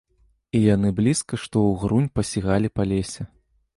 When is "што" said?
1.43-1.63